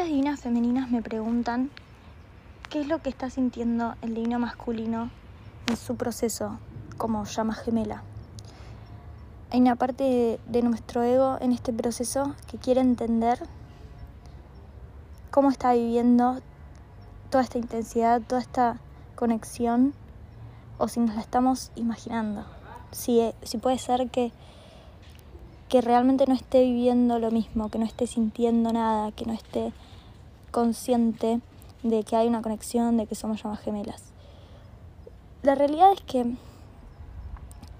[0.00, 1.70] Muchas divinas femeninas me preguntan
[2.70, 5.10] qué es lo que está sintiendo el divino masculino
[5.68, 6.58] en su proceso
[6.96, 8.02] como llama gemela.
[9.50, 13.40] Hay una parte de nuestro ego en este proceso que quiere entender
[15.30, 16.40] cómo está viviendo
[17.28, 18.78] toda esta intensidad, toda esta
[19.16, 19.92] conexión,
[20.78, 22.46] o si nos la estamos imaginando.
[22.90, 24.32] Si, si puede ser que
[25.70, 29.72] que realmente no esté viviendo lo mismo, que no esté sintiendo nada, que no esté
[30.50, 31.40] consciente
[31.82, 34.12] de que hay una conexión, de que somos llamas gemelas.
[35.42, 36.36] La realidad es que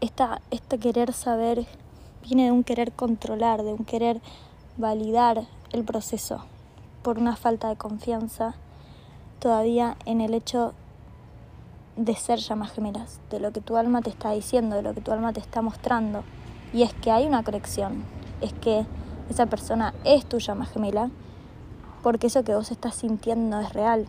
[0.01, 1.67] esta, este querer saber
[2.23, 4.21] viene de un querer controlar, de un querer
[4.77, 6.45] validar el proceso
[7.03, 8.55] por una falta de confianza
[9.39, 10.75] todavía en el hecho
[11.97, 15.01] de ser llamas gemelas, de lo que tu alma te está diciendo, de lo que
[15.01, 16.25] tu alma te está mostrando.
[16.73, 18.05] Y es que hay una conexión,
[18.41, 18.87] es que
[19.29, 21.11] esa persona es tu llama gemela,
[22.03, 24.07] porque eso que vos estás sintiendo es real.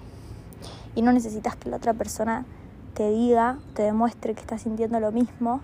[0.96, 2.46] Y no necesitas que la otra persona
[2.94, 5.62] te diga, te demuestre que estás sintiendo lo mismo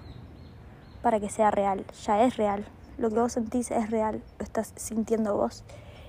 [1.01, 1.85] para que sea real.
[2.05, 2.65] Ya es real.
[2.97, 5.63] Lo que vos sentís es real, lo estás sintiendo vos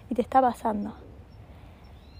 [0.08, 0.94] y te está pasando.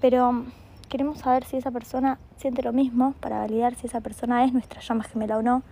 [0.01, 0.45] Pero
[0.89, 4.81] queremos saber si esa persona siente lo mismo para validar si esa persona es nuestra
[4.81, 5.63] llama gemela o no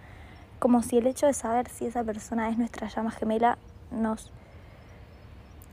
[0.59, 3.59] como si el hecho de saber si esa persona es nuestra llama gemela
[3.91, 4.31] nos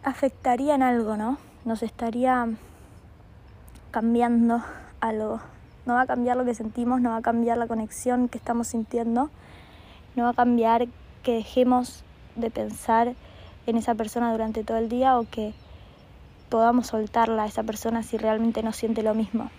[0.04, 1.38] afectaría en algo, ¿no?
[1.66, 2.48] Nos estaría
[3.92, 4.62] cambiando
[5.00, 5.40] algo.
[5.86, 8.68] No va a cambiar lo que sentimos, no va a cambiar la conexión que estamos
[8.68, 9.30] sintiendo,
[10.16, 10.88] no va a cambiar
[11.24, 12.04] que dejemos
[12.36, 13.14] de pensar
[13.66, 15.54] en esa persona durante todo el día o que
[16.50, 19.50] podamos soltarla a esa persona si realmente no siente lo mismo.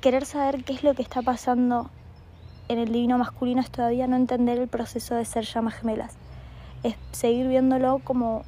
[0.00, 1.90] Querer saber qué es lo que está pasando
[2.68, 6.16] en el divino masculino es todavía no entender el proceso de ser llamas gemelas.
[6.82, 8.44] Es seguir viéndolo como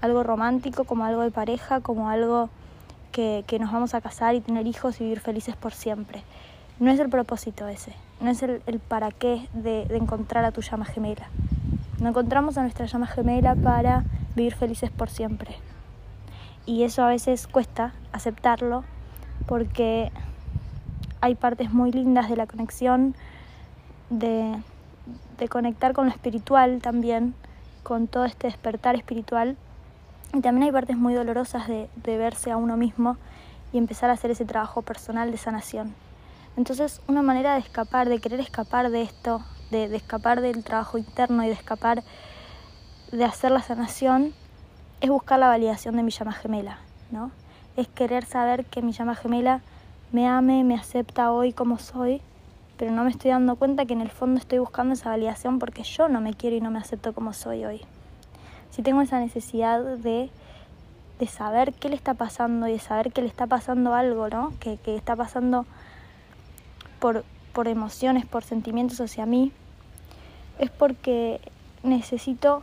[0.00, 2.50] algo romántico, como algo de pareja, como algo
[3.12, 6.22] que, nos vamos a casar y tener hijos y vivir felices por siempre.
[6.78, 10.60] No es el propósito ese, no es el, para qué de, de, encontrar a tu
[10.60, 11.28] llama gemela.
[12.00, 14.04] No encontramos a nuestra llama gemela para
[14.36, 15.56] vivir felices por siempre.
[16.66, 18.84] Y eso a veces cuesta aceptarlo
[19.46, 20.12] porque
[21.20, 23.14] hay partes muy lindas de la conexión,
[24.10, 24.62] de,
[25.48, 27.34] conectar con lo espiritual también,
[27.82, 29.56] con todo este despertar espiritual.
[30.34, 33.16] Y también hay partes muy dolorosas de, verse a uno mismo
[33.72, 35.94] y empezar a hacer ese trabajo personal de sanación.
[36.56, 41.44] Entonces, una manera de escapar, de querer escapar de esto, de, escapar del trabajo interno
[41.44, 42.02] y de escapar
[43.12, 44.34] de hacer la sanación,
[45.00, 46.78] es buscar la validación de mi llama gemela,
[47.10, 47.30] ¿no?
[47.76, 49.60] Es querer saber que mi llama gemela
[50.12, 52.20] me ame, me acepta hoy como soy
[52.78, 55.82] pero no me estoy dando cuenta que en el fondo estoy buscando esa validación porque
[55.82, 57.80] yo no me quiero y no me acepto como soy hoy.
[58.70, 60.30] Si tengo esa necesidad de,
[61.18, 64.52] de saber qué le está pasando y de saber que le está pasando algo, ¿no?
[64.60, 65.66] Que, que está pasando
[67.00, 69.52] por, por emociones, por sentimientos hacia mí,
[70.58, 71.40] es porque
[71.82, 72.62] necesito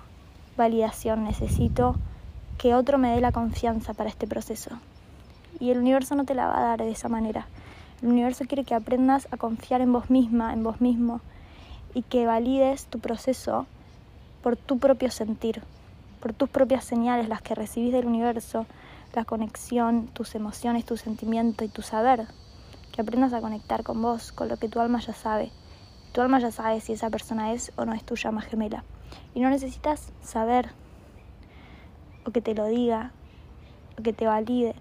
[0.57, 1.95] validación, necesito
[2.57, 4.71] que otro me dé la confianza para este proceso.
[5.59, 7.47] Y el universo no te la va a dar de esa manera.
[8.01, 11.21] El universo quiere que aprendas a confiar en vos misma, en vos mismo,
[11.93, 13.65] y que valides tu proceso
[14.43, 15.63] por tu propio sentir,
[16.25, 18.65] por tus propias señales, las que recibís del universo,
[19.13, 22.25] la conexión, tus emociones, tu sentimiento y tu saber.
[22.91, 25.51] Que aprendas a conectar con vos, con lo que tu alma ya sabe.
[26.13, 28.83] Tu alma ya sabe si esa persona es o no es tu llama gemela.
[29.35, 30.71] Y no necesitas saber
[32.25, 33.11] o que te lo diga
[33.99, 34.73] o que te valide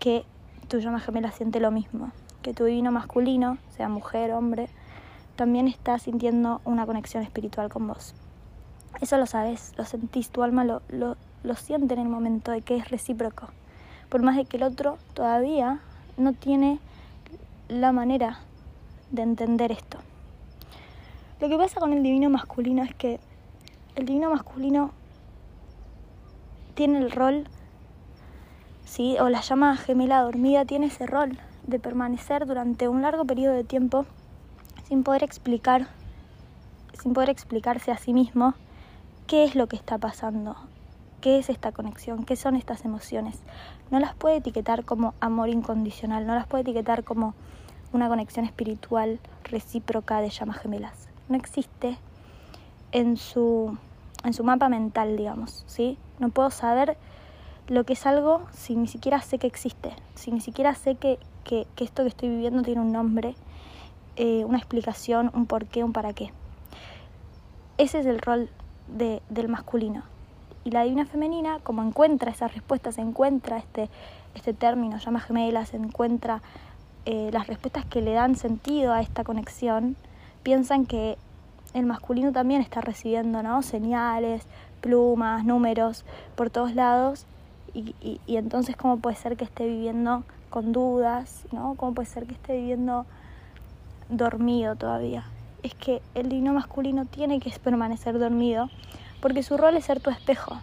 [0.00, 0.24] que
[0.66, 2.10] tu llama gemela siente lo mismo
[2.42, 4.68] que tu divino masculino, sea mujer, hombre,
[5.36, 8.16] también está sintiendo una conexión espiritual con vos.
[9.00, 12.62] Eso lo sabes, lo sentís, tu alma lo, lo, lo siente en el momento de
[12.62, 13.48] que es recíproco.
[14.08, 15.80] Por más de que el otro todavía
[16.16, 16.78] no tiene
[17.68, 18.40] la manera
[19.10, 19.98] de entender esto.
[21.40, 23.20] Lo que pasa con el divino masculino es que
[23.96, 24.92] el divino masculino
[26.74, 27.44] tiene el rol,
[28.84, 29.16] ¿sí?
[29.20, 33.64] o la llama gemela dormida tiene ese rol de permanecer durante un largo periodo de
[33.64, 34.06] tiempo
[34.88, 35.88] sin poder explicar,
[37.00, 38.54] sin poder explicarse a sí mismo
[39.34, 40.54] qué es lo que está pasando,
[41.20, 43.40] qué es esta conexión, qué son estas emociones.
[43.90, 47.34] No las puede etiquetar como amor incondicional, no las puede etiquetar como
[47.92, 51.08] una conexión espiritual recíproca de llamas gemelas.
[51.28, 51.98] No existe
[52.92, 53.76] en su,
[54.22, 55.98] en su mapa mental, digamos, ¿sí?
[56.20, 56.96] No puedo saber
[57.66, 61.18] lo que es algo si ni siquiera sé que existe, si ni siquiera sé que,
[61.42, 63.34] que, esto que estoy viviendo tiene un nombre,
[64.14, 66.32] eh, una explicación, un porqué, un para qué.
[67.78, 68.48] Ese es el rol
[68.88, 70.02] de, del masculino.
[70.64, 73.90] Y la divina femenina, como encuentra esas respuestas, encuentra este,
[74.34, 76.40] este término, llama gemelas, encuentra
[77.04, 79.96] eh, las respuestas que le dan sentido a esta conexión,
[80.42, 81.18] piensan que
[81.74, 83.62] el masculino también está recibiendo ¿no?
[83.62, 84.46] señales,
[84.80, 86.04] plumas, números
[86.34, 87.26] por todos lados
[87.74, 91.74] y, y, entonces cómo puede ser que esté viviendo con dudas, ¿no?
[91.74, 93.04] ¿Cómo puede ser que esté viviendo
[94.08, 95.24] dormido todavía?
[95.64, 98.70] Es que el divino masculino tiene que permanecer dormido
[99.20, 100.60] porque su rol es ser tu espejo.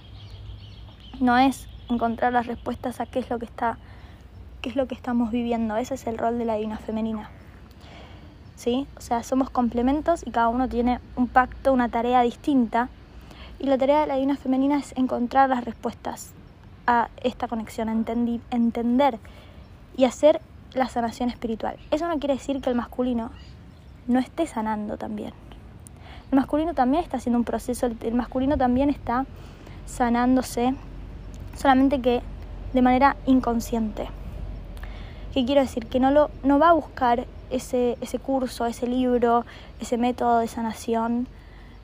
[1.19, 3.77] No es encontrar las respuestas a qué es lo que está
[4.62, 5.75] qué es lo que estamos viviendo.
[5.75, 7.31] Ese es el rol de la divina femenina.
[8.56, 8.86] ¿Sí?
[8.95, 12.89] O sea, somos complementos y cada uno tiene un pacto, una tarea distinta.
[13.57, 16.31] Y la tarea de la divina femenina es encontrar las respuestas
[16.86, 19.18] a esta conexión, entender
[19.97, 20.42] y hacer
[20.74, 21.77] la sanación espiritual.
[21.89, 23.31] Eso no quiere decir que el masculino
[24.07, 25.33] no esté sanando también.
[26.31, 29.25] El masculino también está haciendo un proceso, el masculino también está
[29.86, 30.74] sanándose,
[31.56, 32.21] solamente que
[32.74, 34.07] de manera inconsciente.
[35.33, 35.88] ¿Qué quiero decir?
[35.88, 39.45] Que no, lo, no va a buscar ese, ese curso, ese libro,
[39.80, 41.27] ese método de sanación,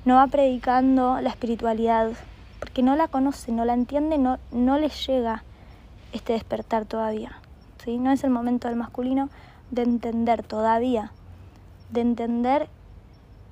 [0.06, 2.12] no va predicando la espiritualidad,
[2.60, 5.44] porque no la conoce, no la entiende, no, no le llega
[6.14, 7.40] este despertar todavía.
[7.84, 7.98] ¿sí?
[7.98, 9.30] No es el momento del masculino
[9.72, 11.12] de entender todavía,
[11.92, 12.70] de entender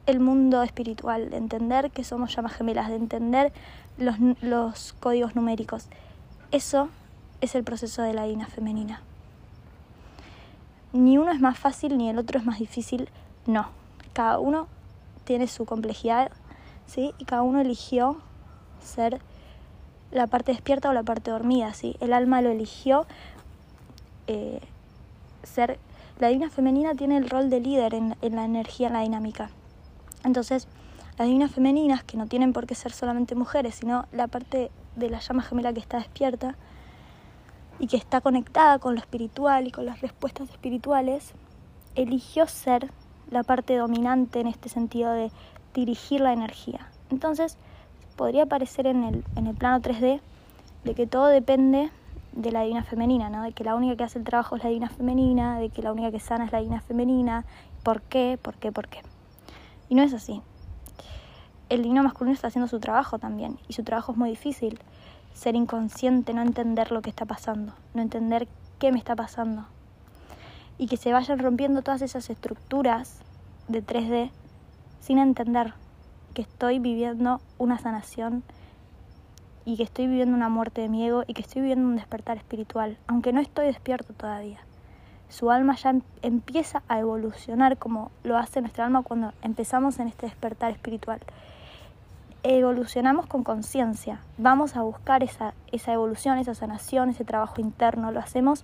[0.05, 3.53] el mundo espiritual, de entender que somos llamas gemelas, de entender
[3.97, 5.87] los, los códigos numéricos.
[6.51, 6.89] Eso
[7.41, 9.01] es el proceso de la Dina femenina
[10.95, 13.09] ni uno es más fácil ni el otro es más difícil,
[13.45, 13.67] no.
[14.13, 14.67] Cada uno
[15.25, 16.31] tiene su complejidad,
[16.87, 17.13] ¿sí?
[17.17, 18.17] Y cada uno eligió
[18.81, 19.19] ser
[20.11, 21.97] la parte despierta o la parte dormida, ¿sí?
[21.99, 23.05] El alma lo eligió
[24.27, 24.61] eh,
[25.43, 25.79] ser...
[26.17, 29.49] La divina femenina tiene el rol de líder en, la energía, en la dinámica.
[30.23, 30.67] Entonces,
[31.17, 35.09] las divinas femeninas, que no tienen por qué ser solamente mujeres, sino la parte de
[35.09, 36.55] la llama gemela que está despierta,
[37.79, 41.33] y que está conectada con lo espiritual y con las respuestas espirituales,
[41.95, 42.89] eligió ser
[43.29, 45.31] la parte dominante en este sentido de
[45.73, 46.87] dirigir la energía.
[47.09, 47.57] Entonces,
[48.15, 50.21] podría parecer en el plano 3D
[50.85, 51.91] de que todo depende
[52.35, 53.43] de la divina femenina, ¿no?
[53.43, 55.91] de que la única que hace el trabajo es la divina femenina, de que la
[55.91, 57.45] única que sana es la divina femenina.
[57.83, 58.37] ¿Por qué?
[58.41, 58.71] ¿Por qué?
[58.71, 59.01] ¿Por qué?
[59.89, 60.41] Y no es así.
[61.69, 64.79] El divino masculino está haciendo su trabajo también, y su trabajo es muy difícil
[65.33, 68.47] ser inconsciente, no entender lo que está pasando, no entender
[68.79, 69.65] qué me está pasando.
[70.77, 73.19] Y que se vayan rompiendo todas esas estructuras
[73.67, 74.29] de 3D
[74.99, 75.73] sin entender
[76.33, 78.43] que estoy viviendo una sanación
[79.65, 82.37] y que estoy viviendo una muerte de mi ego y que estoy viviendo un despertar
[82.37, 84.59] espiritual, aunque no estoy despierto todavía.
[85.29, 90.07] Su alma ya em-, empieza a evolucionar como lo hace nuestra alma cuando empezamos en
[90.07, 91.19] este despertar espiritual
[92.47, 98.19] evolucionamos con conciencia, vamos a buscar esa, esa evolución, esa sanación, ese trabajo interno, lo
[98.19, 98.63] hacemos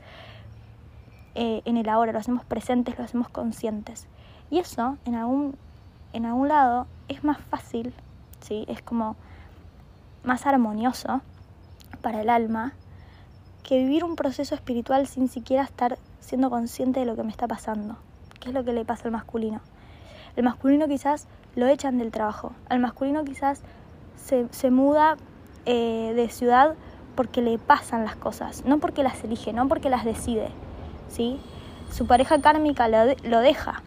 [1.34, 4.08] eh, en el ahora, lo hacemos presentes, lo hacemos conscientes.
[4.52, 5.56] Y eso, en algún,
[6.14, 7.94] en algún lado, es más fácil,
[8.42, 8.66] ¿sí?
[8.68, 9.16] es como
[10.24, 11.22] más armonioso
[12.02, 12.74] para el alma
[13.64, 17.48] que vivir un proceso espiritual sin siquiera estar siendo consciente de lo que me está
[17.48, 17.98] pasando,
[18.40, 19.62] que es lo que le pasa al masculino.
[20.36, 22.54] El masculino quizás lo echan del trabajo.
[22.70, 23.62] Al masculino quizás
[24.16, 25.18] se, se muda
[25.66, 26.76] eh, de ciudad
[27.16, 30.50] porque le pasan las cosas, no porque las elige, no porque las decide.
[31.10, 31.40] ¿sí?
[31.92, 33.84] Su pareja kármica lo, lo deja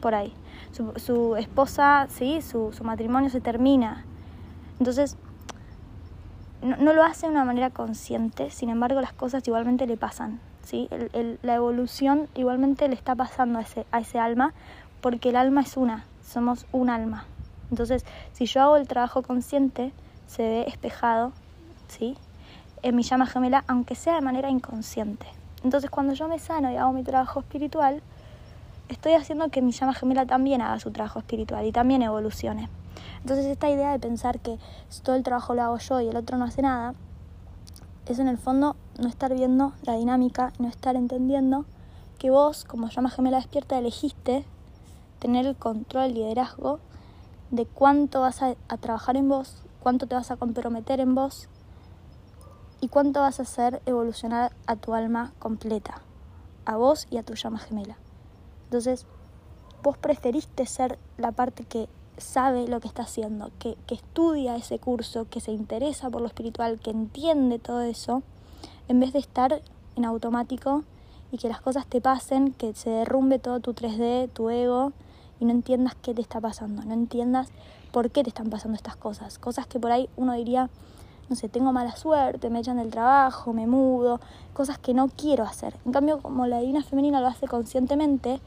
[0.00, 0.32] por ahí.
[0.72, 2.42] Su, su esposa, ¿sí?
[2.42, 4.04] Su, su, matrimonio se termina.
[4.80, 5.16] Entonces,
[6.64, 10.40] no, lo hace de una manera consciente, sin embargo las cosas igualmente le pasan.
[10.64, 10.88] ¿sí?
[11.42, 14.54] La evolución igualmente le está pasando a ese, a ese alma
[15.00, 17.26] porque el alma es una, somos un alma.
[17.70, 19.92] Entonces, si yo hago el trabajo consciente,
[20.26, 21.32] se ve espejado,
[21.88, 22.16] ¿sí?
[22.82, 25.26] En mi llama gemela, aunque sea de manera inconsciente.
[25.62, 28.02] Entonces, cuando yo me sano y hago mi trabajo espiritual,
[28.88, 32.68] estoy haciendo que mi llama gemela también haga su trabajo espiritual y también evolucione.
[33.24, 34.58] Entonces, esta idea de pensar que
[35.02, 36.94] todo el trabajo lo hago yo y el otro no hace nada,
[38.04, 41.64] es en el fondo no estar viendo la dinámica, no estar entendiendo
[42.18, 44.44] que vos, como llama gemela despierta, elegiste
[45.20, 46.80] tener el control, el liderazgo
[47.50, 51.48] de cuánto vas a, trabajar en vos, cuánto te vas a comprometer en vos
[52.82, 56.02] y cuánto vas a hacer evolucionar a tu alma completa,
[56.66, 57.96] a vos y a tu llama gemela.
[58.64, 59.06] Entonces,
[59.82, 61.88] vos preferiste ser la parte que
[62.18, 66.26] sabe lo que está haciendo, que, que estudia ese curso, que se interesa por lo
[66.26, 68.22] espiritual, que entiende todo eso,
[68.88, 69.62] en vez de estar
[69.96, 70.84] en automático
[71.32, 74.92] y que las cosas te pasen, que se derrumbe todo tu 3D, tu ego
[75.40, 77.48] y no entiendas qué te está pasando, no entiendas
[77.92, 80.70] por qué te están pasando estas cosas, cosas que por ahí uno diría
[81.28, 84.20] no sé, tengo mala suerte, me echan del trabajo, me mudo,
[84.52, 85.74] cosas que no quiero hacer.
[85.86, 88.40] En cambio, como la divina femenina lo hace conscientemente,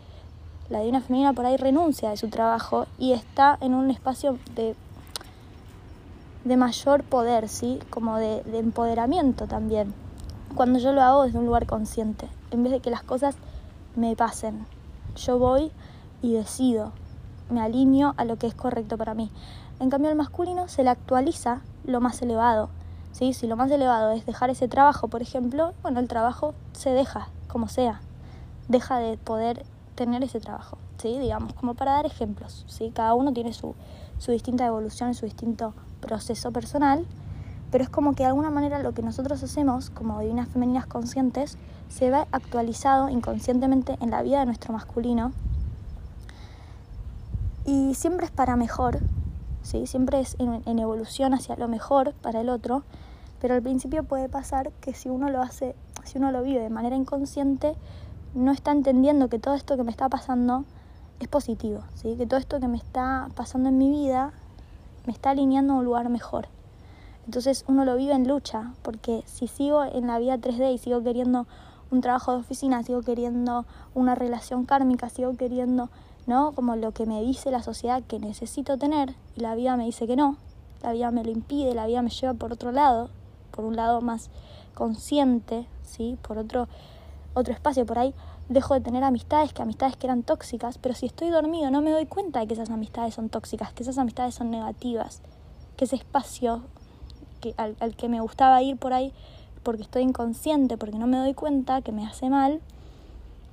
[0.70, 4.76] la divina femenina por ahí renuncia de su trabajo y está en un espacio de,
[6.44, 7.80] de mayor poder, ¿sí?
[7.90, 9.94] Como de, de empoderamiento también.
[10.56, 13.36] Cuando yo lo hago desde un lugar consciente, en vez de que las cosas
[13.96, 14.66] me pasen.
[15.16, 15.72] Yo voy
[16.22, 16.92] y decido,
[17.50, 19.32] me alineo a lo que es correcto para mí.
[19.80, 22.70] En cambio, al masculino se le actualiza lo más elevado.
[23.12, 23.34] ¿sí?
[23.34, 27.30] Si lo más elevado es dejar ese trabajo, por ejemplo, bueno, el trabajo se deja,
[27.48, 28.02] como sea.
[28.68, 29.66] Deja de poder
[29.98, 31.20] tener ese trabajo, ¿sí?
[31.20, 32.92] Digamos, como para dar ejemplos, ¿sí?
[32.94, 33.76] Cada uno tiene su,
[34.20, 37.06] su distinta evolución, su distinto proceso personal,
[37.72, 41.58] pero es como que de alguna manera lo que nosotros hacemos como divinas femeninas conscientes
[41.90, 45.34] se ve actualizado inconscientemente en la vida de nuestro masculino
[47.66, 49.00] y siempre es para mejor,
[49.64, 49.88] ¿sí?
[49.88, 52.84] siempre es en, en, evolución hacia lo mejor para el otro,
[53.42, 55.76] pero al principio puede pasar que si uno lo hace,
[56.06, 57.76] si uno lo vive de manera inconsciente,
[58.38, 60.64] no está entendiendo que todo esto que me está pasando
[61.20, 62.16] es positivo, ¿sí?
[62.18, 64.32] que todo esto que me está pasando en mi vida
[65.08, 66.48] me está alineando a un lugar mejor.
[67.26, 71.02] Entonces uno lo vive en lucha, porque si sigo en la vida 3D y sigo
[71.02, 71.48] queriendo
[71.90, 73.66] un trabajo de oficina, sigo queriendo
[73.96, 75.90] una relación kármica, sigo queriendo,
[76.28, 76.52] ¿no?
[76.52, 80.06] Como lo que me dice la sociedad que necesito tener y la vida me dice
[80.06, 80.38] que no,
[80.84, 83.10] la vida me lo impide, la vida me lleva por otro lado,
[83.50, 84.30] por un lado más
[84.76, 86.20] consciente, ¿sí?
[86.22, 86.68] Por otro
[87.38, 88.14] otro espacio por ahí,
[88.50, 91.92] dejo de tener amistades, que amistades que eran tóxicas, pero si estoy dormido no me
[91.92, 95.22] doy cuenta de que esas amistades son tóxicas, que esas amistades son negativas,
[95.76, 96.64] que ese espacio
[97.42, 99.14] que, al, al que me gustaba ir por ahí
[99.64, 102.62] porque estoy inconsciente, porque no me doy cuenta que me hace mal,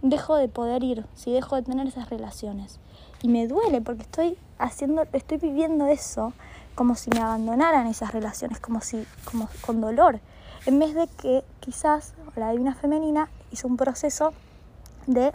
[0.00, 2.78] dejo de poder ir, si dejo de tener esas relaciones.
[3.22, 6.32] Y me duele porque estoy haciendo, estoy viviendo eso
[6.74, 10.20] como si me abandonaran esas relaciones, como si, como con dolor,
[10.66, 14.34] en vez de que quizás la divina femenina hizo un proceso
[15.06, 15.32] de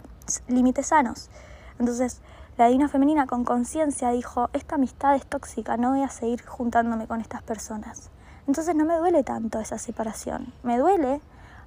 [0.48, 1.30] límites sanos.
[1.78, 2.20] Entonces,
[2.56, 7.06] la divina femenina con conciencia dijo, esta amistad es tóxica, no voy a seguir juntándome
[7.06, 8.10] con estas personas.
[8.46, 10.52] Entonces no me duele tanto esa separación.
[10.62, 11.20] Me duele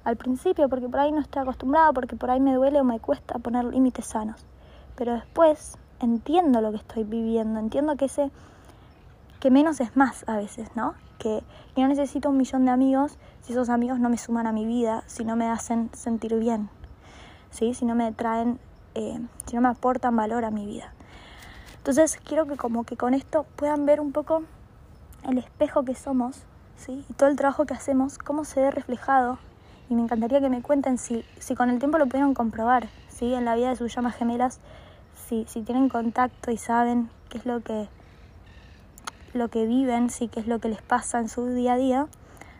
[0.04, 3.00] al principio porque por ahí no estoy acostumbrada, porque por ahí me duele o me
[3.00, 4.46] cuesta poner límites sanos.
[4.94, 8.30] Pero después entiendo lo que estoy viviendo, entiendo que ese
[9.40, 10.94] que menos es más a veces, ¿no?
[11.18, 11.42] Que
[11.76, 15.02] no necesito un millón de amigos si esos amigos no me suman a mi vida,
[15.06, 16.70] si no me hacen sentir bien,
[17.54, 17.72] ¿sí?
[17.72, 18.58] Si no me traen,
[18.94, 20.92] eh, si no me aportan valor a mi vida.
[21.76, 24.42] Entonces quiero que como que con esto puedan ver un poco
[25.22, 26.42] el espejo que somos
[26.76, 27.04] ¿sí?
[27.08, 29.38] y todo el trabajo que hacemos, cómo se ve reflejado.
[29.88, 33.32] Y me encantaría que me cuenten si, si con el tiempo lo pudieron comprobar ¿sí?
[33.34, 34.60] en la vida de sus llamas gemelas,
[35.28, 37.88] si, si tienen contacto y saben qué es lo que,
[39.32, 42.06] lo que viven, sí, qué es lo que les pasa en su día a día,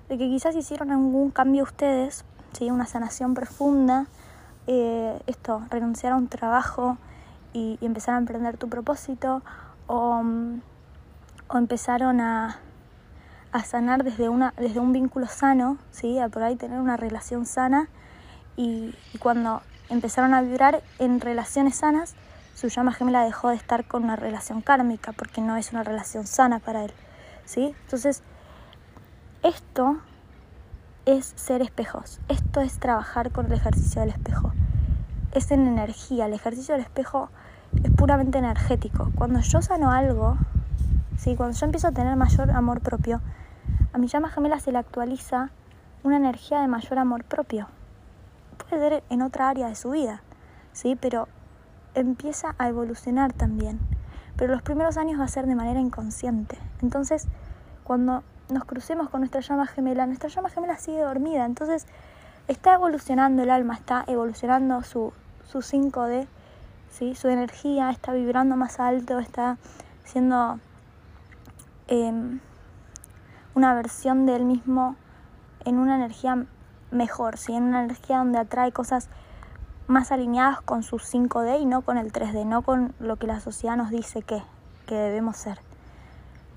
[0.08, 2.70] de que quizás hicieron algún cambio ustedes, ¿sí?
[2.70, 4.06] una sanación profunda,
[4.66, 6.98] eh, esto, renunciar a un trabajo
[7.52, 9.42] y, empezar a emprender tu propósito,
[9.86, 10.22] o,
[11.48, 12.58] o empezaron a
[13.54, 16.18] a sanar desde, una, desde un vínculo sano, ¿sí?
[16.18, 17.88] a por ahí tener una relación sana
[18.56, 22.16] y, y, cuando empezaron a vibrar en relaciones sanas,
[22.56, 26.26] su llama gemela dejó de estar con una relación kármica porque no es una relación
[26.26, 26.92] sana para él.
[27.44, 27.76] ¿sí?
[27.82, 28.24] Entonces,
[29.44, 29.98] esto
[31.06, 34.52] es ser espejos, esto es trabajar con el ejercicio del espejo.
[35.32, 37.28] Es en energía, el ejercicio del espejo
[37.82, 39.10] es puramente energético.
[39.14, 40.36] Cuando yo sano algo,
[41.18, 41.36] ¿sí?
[41.36, 43.20] cuando yo empiezo a tener mayor amor propio,
[43.92, 45.50] a mi llama gemela se le actualiza
[46.02, 47.68] una energía de mayor amor propio.
[48.56, 50.22] Puede ser en otra área de su vida,
[50.72, 50.96] ¿sí?
[51.00, 51.28] Pero
[51.94, 53.78] empieza a evolucionar también.
[54.36, 56.58] Pero los primeros años va a ser de manera inconsciente.
[56.82, 57.28] Entonces,
[57.84, 61.44] cuando nos crucemos con nuestra llama gemela, nuestra llama gemela sigue dormida.
[61.46, 61.86] Entonces,
[62.48, 65.12] está evolucionando el alma, está evolucionando su,
[65.46, 66.26] su 5D,
[66.90, 67.14] ¿sí?
[67.14, 69.58] su energía, está vibrando más alto, está
[70.04, 70.58] siendo...
[71.88, 72.38] Eh,
[73.54, 74.96] una versión de él mismo
[75.64, 76.44] en una energía
[76.90, 77.54] mejor, ¿sí?
[77.54, 79.08] en una energía donde atrae cosas
[79.86, 83.40] más alineadas con su 5D y no con el 3D, no con lo que la
[83.40, 84.42] sociedad nos dice que,
[84.86, 85.60] que debemos ser.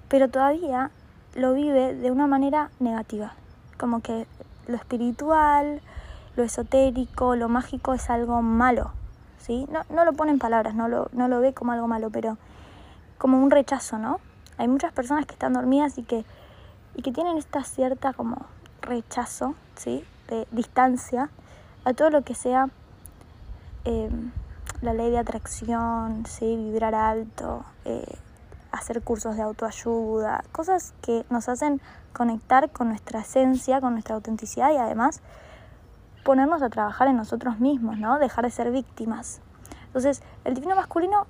[0.08, 0.91] Pero todavía
[1.38, 3.34] lo vive de una manera negativa,
[3.79, 4.27] como que
[4.67, 5.79] lo espiritual,
[6.36, 8.91] lo esotérico, lo mágico es algo malo,
[9.39, 9.65] ¿sí?
[9.72, 12.38] No, no lo pone en palabras, no lo, no lo ve como algo malo, pero
[13.17, 14.20] como un rechazo, ¿no?
[14.58, 16.25] Hay muchas personas que están dormidas y que
[16.98, 18.46] y que tienen esta cierta como
[18.82, 20.03] rechazo, ¿sí?
[20.27, 21.29] De distancia
[21.86, 22.70] a todo lo que sea
[23.86, 24.10] eh,
[24.82, 26.58] la ley de atracción, ¿sí?
[26.58, 28.17] Vibrar alto, eh,
[28.71, 31.81] hacer cursos de autoayuda, cosas que nos hacen
[32.13, 35.21] conectar con nuestra esencia, con nuestra autenticidad y además
[36.24, 38.19] ponernos a trabajar en nosotros mismos, ¿no?
[38.19, 39.39] Dejar de ser víctimas.
[39.86, 41.25] Entonces, el divino masculino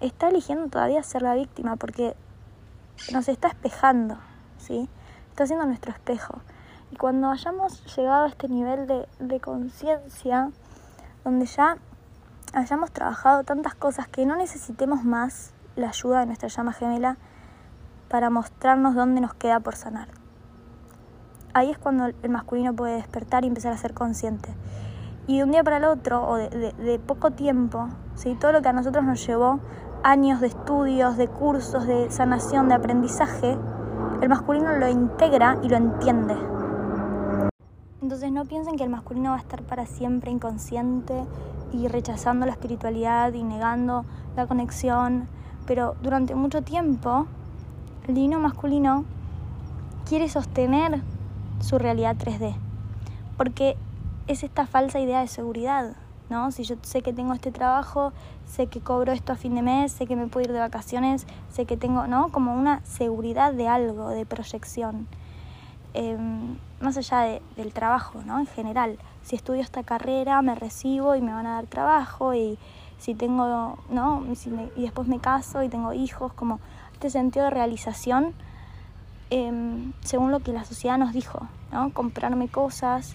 [0.00, 2.16] está eligiendo todavía ser la víctima porque
[3.12, 4.16] nos está espejando,
[4.58, 4.88] ¿sí?
[5.30, 6.40] Está siendo nuestro espejo.
[6.90, 10.50] Y cuando hayamos llegado a este nivel de, de conciencia,
[11.22, 11.76] donde ya
[12.52, 17.16] hayamos trabajado tantas cosas que no necesitemos más la ayuda de nuestra llama gemela
[18.08, 20.08] para mostrarnos dónde nos queda por sanar.
[21.52, 24.54] Ahí es cuando el masculino puede despertar y empezar a ser consciente.
[25.26, 28.34] Y de un día para el otro, o de, poco tiempo, ¿sí?
[28.34, 29.60] todo lo que a nosotros nos llevó
[30.02, 33.56] años de estudios, de cursos, de sanación, de aprendizaje,
[34.20, 36.36] el masculino lo integra y lo entiende.
[38.02, 41.24] Entonces no piensen que el masculino va a estar para siempre inconsciente
[41.72, 44.04] y rechazando la espiritualidad y negando
[44.36, 45.28] la conexión,
[45.70, 47.28] pero durante mucho tiempo
[48.08, 49.04] el divino masculino
[50.04, 51.00] quiere sostener
[51.60, 52.56] su realidad 3D,
[53.36, 53.76] porque
[54.26, 55.94] es esta falsa idea de seguridad,
[56.28, 56.50] ¿no?
[56.50, 58.12] Si yo sé que tengo este trabajo,
[58.48, 61.24] sé que cobro esto a fin de mes, sé que me puedo ir de vacaciones,
[61.52, 62.30] sé que tengo, ¿no?
[62.32, 65.06] Como una seguridad de algo, de proyección.
[65.94, 68.40] Em, más allá del trabajo, ¿no?
[68.40, 72.58] En general, si estudio esta carrera, me recibo y me van a dar trabajo y
[73.00, 74.24] si tengo, ¿no?
[74.76, 76.60] y después me caso y tengo hijos, como
[76.92, 78.34] este sentido de realización
[79.30, 81.92] em, según lo que la sociedad nos dijo, ¿no?
[81.94, 83.14] Comprarme cosas,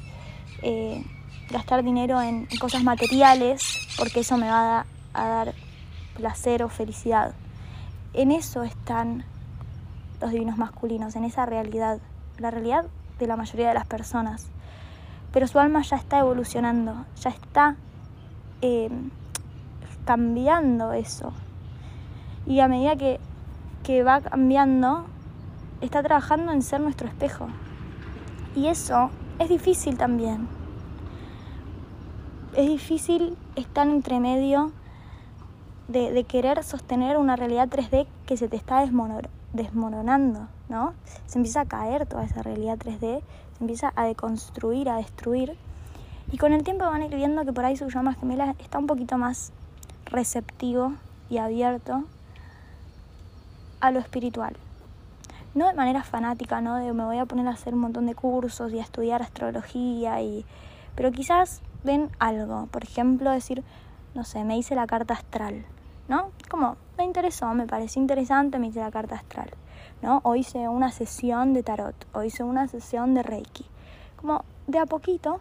[0.63, 1.05] eh,
[1.51, 5.53] gastar dinero en, cosas materiales, porque eso me va a dar
[6.15, 7.35] placer o felicidad.
[8.13, 9.23] En eso están
[10.19, 11.99] los divinos masculinos, en esa realidad
[12.39, 12.85] la realidad
[13.19, 14.47] de la mayoría de las personas.
[15.31, 17.75] Pero su alma ya está evolucionando, ya está
[18.61, 18.89] eh,
[20.05, 21.33] cambiando eso.
[22.45, 23.19] Y a medida que,
[23.83, 25.05] que va cambiando,
[25.81, 27.47] está trabajando en ser nuestro espejo.
[28.55, 30.47] Y eso es difícil también.
[32.55, 34.71] Es difícil estar entre medio
[35.87, 38.85] de, querer sostener una realidad 3D que se te está
[39.53, 40.47] desmoronando.
[40.69, 40.93] ¿no?
[41.25, 43.21] Se empieza a caer toda esa realidad 3D,
[43.57, 45.57] se empieza a deconstruir, a destruir.
[46.31, 48.79] Y con el tiempo van a ir viendo que por ahí su llama gemela está
[48.79, 49.51] un poquito más
[50.05, 50.93] receptivo
[51.29, 52.03] y abierto
[53.79, 54.55] a lo espiritual.
[55.53, 56.75] No de manera fanática, ¿no?
[56.75, 60.21] De me voy a poner a hacer un montón de cursos y a estudiar astrología
[60.21, 60.45] y...
[60.95, 63.63] Pero quizás ven algo, por ejemplo, decir,
[64.13, 65.65] no sé, me hice la carta astral,
[66.07, 66.31] ¿no?
[66.49, 69.51] Como me interesó, me pareció interesante, me hice la carta astral.
[70.01, 70.21] ¿no?
[70.23, 73.65] O hice una sesión de tarot, o hice una sesión de Reiki.
[74.15, 75.39] Como de a poquito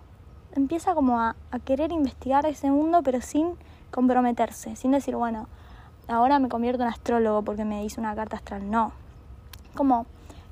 [0.54, 3.54] empieza como a, querer investigar ese mundo, pero sin
[3.94, 5.46] comprometerse, sin decir, bueno,
[6.08, 8.68] ahora me convierto en astrólogo porque me hice una carta astral.
[8.68, 8.90] No.
[9.76, 10.06] Como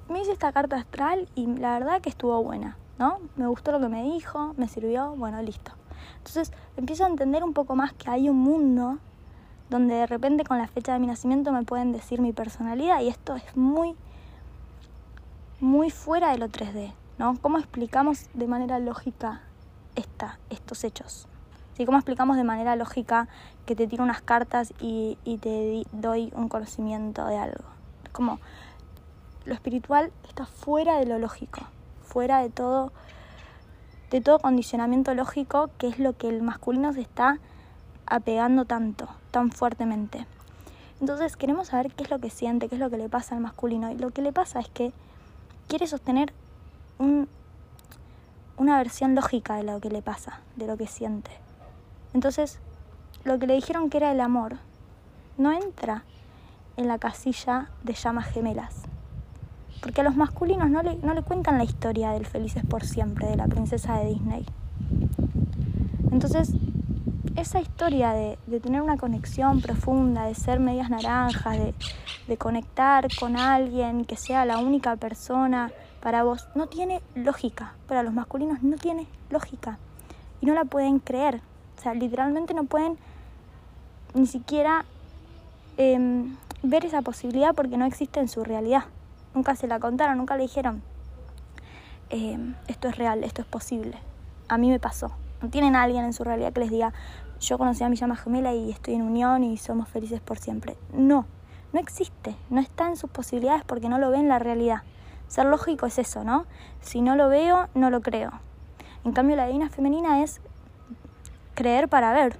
[0.09, 3.19] me hice esta carta astral y la verdad que estuvo buena, ¿no?
[3.35, 5.73] Me gustó lo que me dijo, me sirvió, bueno, listo.
[6.19, 8.99] Entonces empiezo a entender un poco más que hay un mundo
[9.71, 13.09] donde de repente con la fecha de mi nacimiento me pueden decir mi personalidad y
[13.09, 13.97] esto es muy,
[15.59, 17.37] muy fuera de lo 3D, ¿no?
[17.41, 19.41] ¿Cómo explicamos de manera lógica
[19.97, 21.27] esta, estos hechos?
[21.77, 21.87] ¿Sí?
[21.87, 23.29] ¿Cómo explicamos de manera lógica
[23.65, 27.65] que te tiro unas cartas y, te doy un conocimiento de algo?
[28.13, 28.39] Como
[29.45, 31.61] lo espiritual está fuera de lo lógico,
[32.03, 32.93] fuera de todo,
[34.11, 37.39] de todo condicionamiento lógico, que es lo que el masculino se está
[38.07, 40.27] apegando tanto, tan fuertemente.
[41.01, 43.41] Entonces queremos saber qué es lo que siente, qué es lo que le pasa al
[43.41, 43.91] masculino.
[43.91, 44.93] Y lo que le pasa es que
[45.67, 46.33] quiere sostener
[46.99, 47.29] un,
[48.57, 51.42] una versión lógica de lo que le pasa, de lo que siente.
[52.15, 52.59] Entonces,
[53.25, 54.57] lo que le dijeron que era el amor
[55.39, 56.05] no entra
[56.77, 58.83] en la casilla de llamas gemelas.
[59.81, 63.27] Porque a los masculinos no le, no le cuentan la historia del Felices por Siempre,
[63.27, 64.47] de la princesa de Disney.
[66.11, 66.53] Entonces,
[67.37, 74.07] esa historia de, tener una conexión profunda, de ser medias naranjas, de, conectar con alguien
[74.07, 75.71] que sea la única persona
[76.01, 77.75] para vos, no tiene lógica.
[77.87, 79.79] Para los masculinos no tiene lógica.
[80.41, 81.43] Y no la pueden creer.
[81.79, 82.99] O sea, literalmente no pueden
[84.15, 84.85] ni siquiera
[85.77, 88.85] em, ver esa posibilidad porque no existe en su realidad.
[89.35, 90.83] Nunca se la contaron, nunca le dijeron,
[92.11, 93.99] em, esto es real, esto es posible.
[94.49, 95.13] A mí me pasó.
[95.41, 96.93] No tienen a alguien en su realidad que les diga,
[97.41, 100.77] yo conocí a mi llama gemela y estoy en unión y somos felices por siempre.
[100.93, 101.27] No,
[101.73, 104.83] no existe, no está en sus posibilidades porque no lo ve en la realidad.
[105.27, 106.45] Ser lógico es eso, ¿no?
[106.83, 108.33] Si no lo veo, no lo creo.
[109.05, 110.41] En cambio, la divina femenina es
[111.55, 112.37] creer para ver.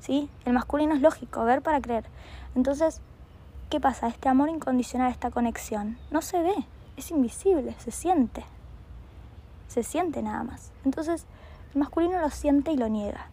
[0.00, 0.30] ¿Sí?
[0.44, 2.04] El masculino es lógico, ver para creer.
[2.54, 3.00] Entonces,
[3.70, 4.08] ¿qué pasa?
[4.08, 6.54] Este amor incondicional, esta conexión, no se ve,
[6.96, 8.44] es invisible, se siente.
[9.68, 10.72] Se siente nada más.
[10.84, 11.26] Entonces,
[11.74, 13.28] el masculino lo siente y lo niega,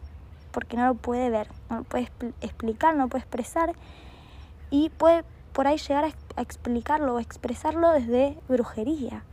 [0.52, 2.10] porque no lo puede ver, no lo puede
[2.42, 3.74] explicar, no lo puede expresar
[4.70, 9.24] y puede por ahí llegar a, explicarlo o expresarlo desde brujería,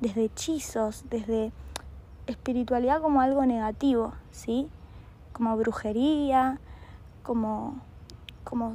[0.00, 1.52] desde hechizos, desde
[2.26, 4.68] espiritualidad como algo negativo, ¿sí?
[5.40, 6.58] Como brujería,
[7.22, 7.80] como,
[8.44, 8.74] como,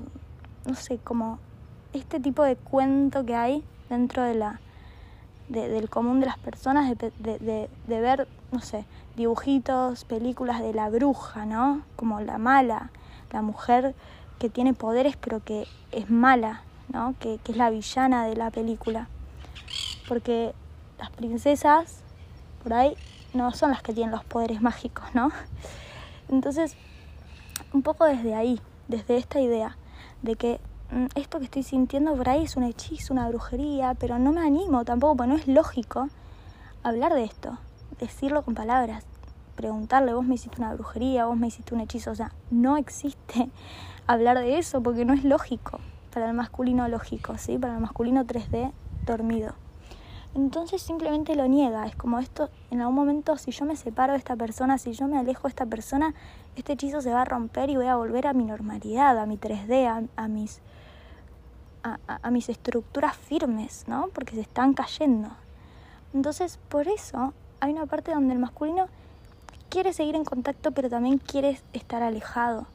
[0.65, 1.37] no sé, como
[1.93, 4.59] este tipo de cuento que hay dentro de la,
[5.47, 10.89] del común de las personas, de, de, de, ver, no sé, dibujitos, películas de la
[10.89, 11.83] bruja, ¿no?
[11.95, 12.89] Como la mala,
[13.31, 13.93] la mujer
[14.39, 17.13] que tiene poderes pero que es mala, ¿no?
[17.19, 19.07] Que, que es la villana de la película.
[20.07, 20.55] Porque
[20.97, 22.01] las princesas,
[22.63, 22.97] por ahí,
[23.35, 25.29] no son las que tienen los poderes mágicos, ¿no?
[26.29, 26.75] Entonces,
[27.73, 29.77] un poco desde ahí, desde esta idea
[30.21, 30.59] de que
[30.91, 34.41] mm, esto que estoy sintiendo por ahí es un hechizo, una brujería, pero no me
[34.41, 36.09] animo tampoco, porque no es lógico
[36.83, 37.57] hablar de esto,
[37.99, 39.05] decirlo con palabras,
[39.55, 43.49] preguntarle, vos me hiciste una brujería, vos me hiciste un hechizo, o sea, no existe
[44.07, 45.79] hablar de eso porque no es lógico
[46.13, 47.57] para el masculino lógico, ¿sí?
[47.57, 48.71] Para el masculino 3D
[49.05, 49.53] dormido.
[50.35, 54.19] Entonces simplemente lo niega, es como esto, en algún momento si yo me separo de
[54.19, 56.13] esta persona, si yo me alejo de esta persona,
[56.57, 59.37] este hechizo se va a romper y voy a volver a mi normalidad, a mi
[59.37, 60.59] 3D, a, mis,
[61.83, 64.09] a, a mis estructuras firmes, ¿no?
[64.13, 65.29] Porque se están cayendo.
[66.13, 68.87] Entonces por eso hay una parte donde el masculino
[69.69, 72.67] quiere seguir en contacto pero también quiere estar alejado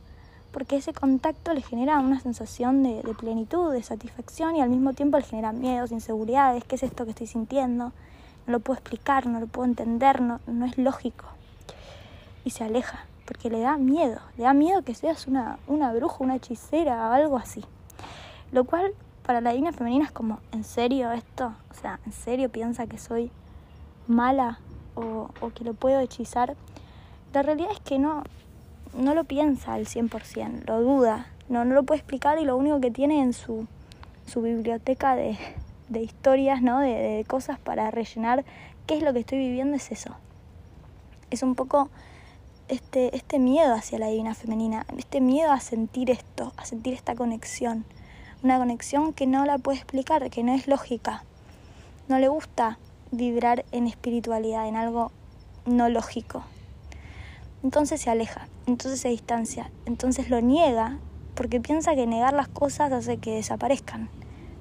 [0.53, 5.17] porque ese contacto le genera una sensación de, plenitud, de satisfacción y al mismo tiempo
[5.17, 7.93] le genera miedos, inseguridades, qué es esto que estoy sintiendo,
[8.47, 11.27] no lo puedo explicar, no lo puedo entender, no, es lógico.
[12.45, 16.37] Y se aleja, porque le da miedo, le da miedo que seas una, bruja, una
[16.37, 17.65] hechicera o algo así.
[18.51, 18.93] Lo cual
[19.25, 21.53] para la línea femenina es como, ¿en serio esto?
[21.71, 23.31] O sea, ¿en serio piensa que soy
[24.09, 24.59] mala
[24.97, 26.57] o, o que lo puedo hechizar?
[27.33, 28.25] La realidad es que no,
[28.94, 32.81] no lo piensa al 100%, lo duda, no, no lo puede explicar y lo único
[32.81, 33.66] que tiene en su,
[34.26, 35.37] su biblioteca de,
[35.88, 36.81] de historias, ¿no?
[36.81, 38.44] De, de, cosas para rellenar
[38.87, 40.16] qué es lo que estoy viviendo es eso.
[41.31, 41.90] Es un poco
[42.68, 47.14] este, este miedo hacia la divina femenina, este miedo a sentir esto, a sentir esta
[47.14, 47.85] conexión.
[48.42, 51.24] Una conexión que no la puede explicar, que no es lógica.
[52.09, 52.79] No le gusta
[53.11, 55.11] vibrar en espiritualidad, en algo
[55.66, 56.44] no lógico.
[57.62, 60.98] Entonces se aleja, entonces se distancia, entonces lo niega
[61.35, 64.09] porque piensa que negar las cosas hace que desaparezcan.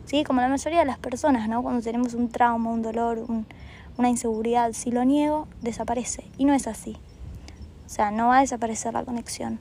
[0.05, 0.23] ¿Sí?
[0.23, 1.61] Como la mayoría de las personas, ¿no?
[1.61, 3.25] Cuando tenemos un trauma, un dolor,
[3.97, 6.23] una inseguridad, si lo niego, desaparece.
[6.37, 6.97] Y no es así.
[7.85, 9.59] O sea, no va a desaparecer la conexión.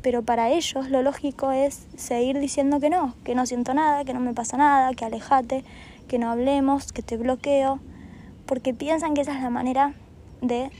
[0.00, 4.14] Pero para ellos lo lógico es seguir diciendo que no, que no siento nada, que
[4.14, 5.64] no me pasa nada, que alejate,
[6.08, 7.78] que no hablemos, que te bloqueo,
[8.46, 9.94] porque piensan que esa es la manera
[10.40, 10.70] de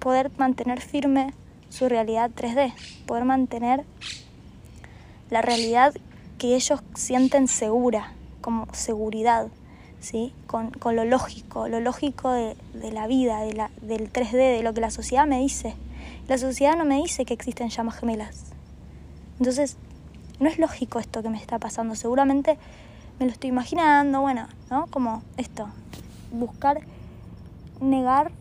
[0.00, 1.32] poder mantener firme
[1.70, 2.74] su realidad 3D,
[3.06, 3.84] poder mantener
[5.30, 5.94] la realidad
[6.38, 9.48] que ellos sienten segura, como seguridad,
[10.00, 10.32] ¿sí?
[10.46, 14.62] con, con lo lógico, lo lógico de, de la vida, de la, del 3D, de
[14.62, 15.74] lo que la sociedad me dice.
[16.28, 18.52] La sociedad no me dice que existen llamas gemelas.
[19.38, 19.76] Entonces,
[20.38, 21.94] no es lógico esto que me está pasando.
[21.94, 22.58] Seguramente
[23.18, 24.86] me lo estoy imaginando, bueno, ¿no?
[24.86, 25.68] Como esto,
[26.32, 26.80] buscar
[27.80, 28.32] negar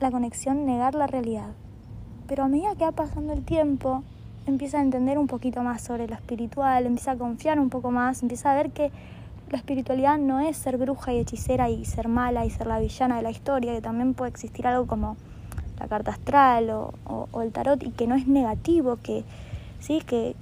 [0.00, 1.48] la conexión, negar la realidad.
[2.28, 4.02] Pero a medida que va pasando el tiempo,
[4.46, 8.22] empieza a entender un poquito más sobre lo espiritual, empieza a confiar un poco más,
[8.22, 8.90] empieza a ver que
[9.50, 13.16] la espiritualidad no es ser bruja y hechicera y ser mala y ser la villana
[13.16, 15.16] de la historia, que también puede existir algo como
[15.78, 19.24] la carta astral o, el tarot y que no es negativo, que
[19.78, 20.34] sí, que,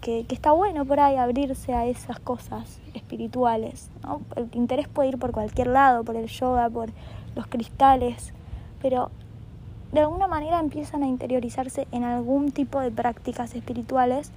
[0.00, 3.88] que, está bueno por ahí abrirse a esas cosas espirituales.
[4.36, 6.90] El interés puede ir por cualquier lado, por el yoga, por
[7.34, 8.34] los cristales,
[8.82, 9.10] pero
[9.94, 14.32] de alguna manera empiezan a interiorizarse en algún tipo de prácticas espirituales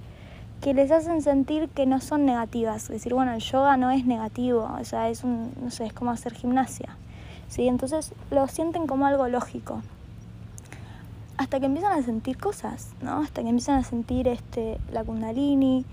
[0.60, 2.84] que les hacen sentir que no son negativas.
[2.84, 5.92] Es decir, bueno, el yoga no es negativo, o sea, es un, no sé, es
[5.92, 6.96] como hacer gimnasia.
[7.48, 7.66] ¿sí?
[7.66, 9.82] Entonces lo sienten como algo lógico.
[11.38, 13.18] Hasta que empiezan a sentir cosas, ¿no?
[13.22, 15.84] Hasta que empiezan a sentir este, la kundalini,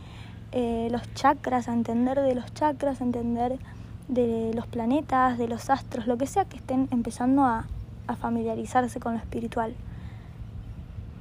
[0.52, 3.58] eh, los chakras, a entender de los chakras, a entender
[4.10, 7.66] de los planetas, de los astros, lo que sea que estén empezando a,
[8.08, 9.76] a familiarizarse con lo espiritual.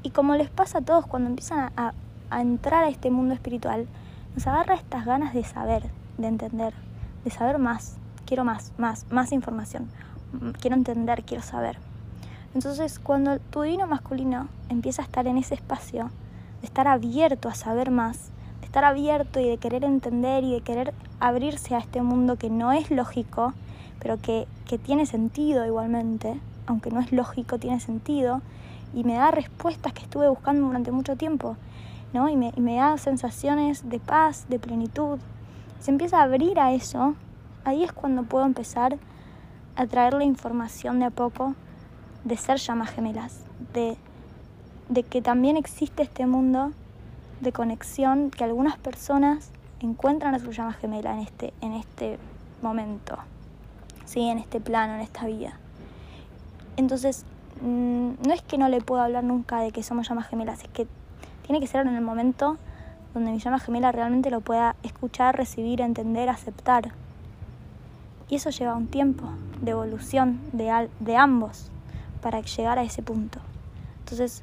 [0.02, 1.92] Y como les pasa a todos cuando empiezan a,
[2.38, 3.86] entrar a este mundo espiritual,
[4.34, 5.84] nos agarra estas ganas de saber,
[6.18, 6.74] de entender,
[7.24, 7.96] de saber más.
[8.26, 9.88] Quiero más, más, más información.
[10.60, 11.78] Quiero entender, quiero saber.
[12.54, 16.10] Entonces, cuando tu divino masculino empieza a estar en ese espacio,
[16.60, 20.60] de estar abierto a saber más, de estar abierto y de querer entender y de
[20.60, 23.54] querer abrirse a este mundo que no es lógico,
[24.00, 28.42] pero que, que tiene sentido igualmente, aunque no es lógico, tiene sentido,
[28.94, 31.56] y me da respuestas que estuve buscando durante mucho tiempo,
[32.12, 32.28] ¿no?
[32.28, 35.18] Y me, y me da sensaciones de paz, de plenitud.
[35.80, 37.14] Se empieza a abrir a eso,
[37.64, 38.96] ahí es cuando puedo empezar
[39.76, 41.54] a traer la información de a poco
[42.24, 43.40] de ser llamas gemelas,
[43.72, 43.96] de,
[45.04, 46.72] que también existe este mundo
[47.40, 49.50] de conexión que algunas personas
[49.80, 52.18] encuentran a su llama gemela en este, en este
[52.62, 53.18] momento,
[54.06, 54.28] ¿sí?
[54.28, 55.58] en este plano, en esta vida.
[56.76, 57.24] Entonces,
[57.62, 60.68] mm, no es que no le puedo hablar nunca de que somos llamas gemelas, es
[60.68, 60.86] que
[61.46, 62.56] tiene que ser en el momento
[63.12, 66.92] donde mi llama gemela realmente lo pueda escuchar, recibir, entender, aceptar.
[68.28, 69.24] Y eso lleva un tiempo
[69.60, 71.70] de evolución de, de ambos
[72.20, 73.38] para llegar a ese punto.
[74.00, 74.42] Entonces,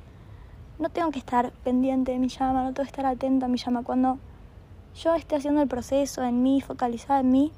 [0.80, 3.58] no tengo que estar pendiente de mi llama, no tengo que estar atento a mi
[3.58, 3.84] llama.
[3.84, 4.20] Cuando
[4.96, 7.52] yo esté haciendo el proceso en mí, focalizada en mí,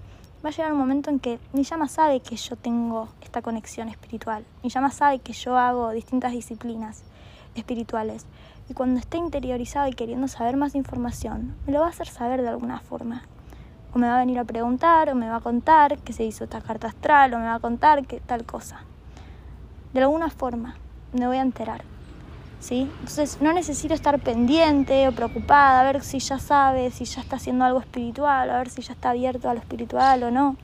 [0.43, 3.87] va a llegar un momento en que mi llama sabe que yo tengo esta conexión
[3.87, 4.43] espiritual.
[4.61, 7.03] Mi llama sabe que yo hago distintas disciplinas
[7.55, 8.25] espirituales.
[8.69, 12.41] Y cuando esté interiorizado y queriendo saber más información, me lo va a hacer saber
[12.41, 13.23] de alguna forma.
[13.93, 16.43] O me va a venir a preguntar, o me va a contar que se hizo
[16.43, 18.81] esta carta astral, o me va a contar que tal cosa.
[19.93, 20.75] De alguna forma,
[21.13, 21.92] me voy a enterar.
[22.63, 22.89] ¿Sí?
[22.99, 27.35] Entonces no necesito estar pendiente o preocupada a ver si ya sabe, si ya está
[27.35, 30.55] haciendo algo espiritual, a ver si ya está abierto a lo espiritual o no.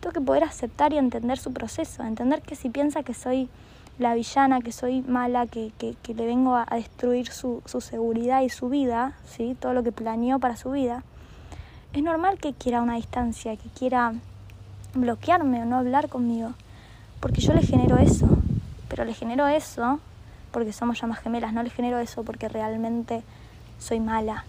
[0.00, 3.50] Tengo que poder aceptar y entender su proceso, entender que si piensa que soy
[3.98, 5.72] la villana, que soy mala, que,
[6.08, 9.56] le vengo a, destruir su, su, seguridad y su vida, ¿sí?
[9.60, 11.02] todo lo que planeó para su vida,
[11.92, 14.14] es normal que quiera una distancia, que quiera
[14.94, 16.52] bloquearme o no hablar conmigo,
[17.20, 18.26] porque yo le genero eso,
[18.88, 19.98] pero le genero eso
[20.56, 23.22] porque somos llamas gemelas, no le genero eso porque realmente
[23.78, 24.46] soy mala,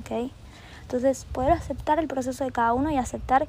[0.00, 0.32] ¿ok?
[0.80, 3.46] Entonces, poder aceptar el proceso de cada uno y aceptar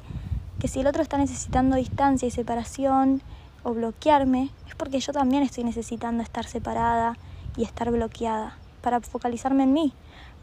[0.59, 3.21] que si el otro está necesitando distancia y separación
[3.63, 7.15] o bloquearme, es porque yo también estoy necesitando estar separada
[7.55, 9.93] y estar bloqueada para focalizarme en mí,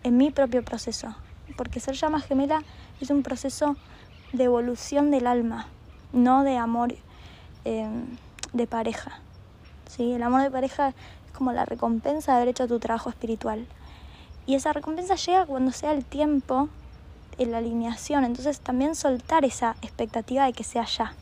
[0.02, 1.14] en mi propio proceso.
[1.58, 2.62] Porque ser llama gemela
[3.02, 3.76] es un proceso
[4.32, 5.66] de evolución del alma,
[6.14, 6.94] no de amor
[7.66, 7.86] eh,
[8.54, 9.20] de pareja.
[9.90, 10.12] ¿sí?
[10.12, 10.94] El amor de pareja
[11.40, 13.66] como la recompensa de haber hecho tu trabajo espiritual.
[14.44, 16.68] Y esa recompensa llega cuando sea el tiempo,
[17.38, 18.24] en la alineación.
[18.24, 21.14] Entonces también soltar esa expectativa de que sea ya,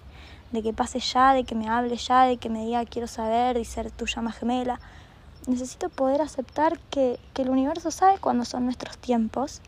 [0.50, 3.56] de que pase ya, de que me hable ya, de que me diga quiero saber
[3.58, 4.80] y ser tu llama gemela.
[5.46, 9.60] Necesito poder aceptar que, que el universo sabe cuándo son nuestros tiempos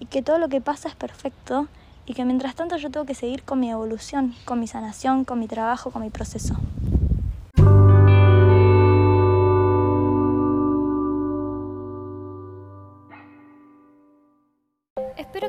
[0.00, 1.66] y que todo lo que pasa es perfecto
[2.04, 5.38] y que mientras tanto yo tengo que seguir con mi evolución, con mi sanación, con
[5.38, 6.56] mi trabajo, con mi proceso.